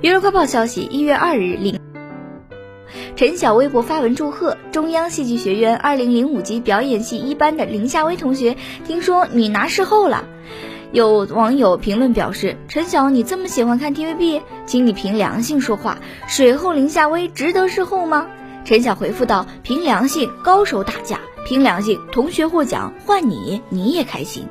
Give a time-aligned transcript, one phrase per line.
[0.00, 1.78] 娱乐快报消息，一月二日，林
[3.14, 10.24] 陈晓微博发文祝贺中央戏剧学院二零零五级表演系一班的林夏薇同学，听说你拿视后了。
[10.90, 18.26] 有网友评论表示：“陈晓，你这么喜欢看 TVB，请你凭良心说话，水后林夏薇值得视后吗？”
[18.64, 24.46] 陈晓回复道：“凭良心，高手打架；凭良心，同学获奖，换你，你也开心。”